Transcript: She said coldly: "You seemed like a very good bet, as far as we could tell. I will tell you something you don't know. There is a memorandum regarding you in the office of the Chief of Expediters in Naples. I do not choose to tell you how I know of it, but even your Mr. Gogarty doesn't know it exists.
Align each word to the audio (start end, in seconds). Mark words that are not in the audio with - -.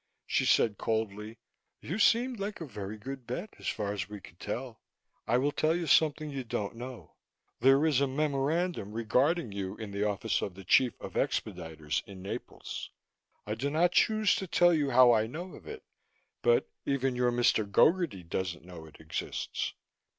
She 0.25 0.45
said 0.47 0.79
coldly: 0.79 1.37
"You 1.79 1.99
seemed 1.99 2.39
like 2.39 2.59
a 2.59 2.65
very 2.65 2.97
good 2.97 3.27
bet, 3.27 3.53
as 3.59 3.67
far 3.67 3.93
as 3.93 4.09
we 4.09 4.19
could 4.19 4.39
tell. 4.39 4.79
I 5.27 5.37
will 5.37 5.51
tell 5.51 5.75
you 5.75 5.85
something 5.85 6.31
you 6.31 6.43
don't 6.43 6.75
know. 6.75 7.13
There 7.59 7.85
is 7.85 8.01
a 8.01 8.07
memorandum 8.07 8.93
regarding 8.93 9.51
you 9.51 9.75
in 9.77 9.91
the 9.91 10.03
office 10.03 10.41
of 10.41 10.55
the 10.55 10.63
Chief 10.63 10.99
of 10.99 11.13
Expediters 11.13 12.01
in 12.07 12.23
Naples. 12.23 12.89
I 13.45 13.53
do 13.53 13.69
not 13.69 13.91
choose 13.91 14.33
to 14.37 14.47
tell 14.47 14.73
you 14.73 14.89
how 14.89 15.11
I 15.11 15.27
know 15.27 15.53
of 15.53 15.67
it, 15.67 15.83
but 16.41 16.67
even 16.83 17.15
your 17.15 17.31
Mr. 17.31 17.63
Gogarty 17.71 18.23
doesn't 18.27 18.65
know 18.65 18.87
it 18.87 18.99
exists. 18.99 19.75